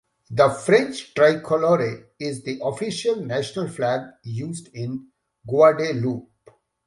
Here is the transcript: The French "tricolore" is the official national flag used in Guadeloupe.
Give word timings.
The 0.31 0.49
French 0.49 1.13
"tricolore" 1.13 2.05
is 2.19 2.41
the 2.41 2.59
official 2.63 3.17
national 3.17 3.67
flag 3.67 4.01
used 4.23 4.69
in 4.73 5.09
Guadeloupe. 5.47 6.27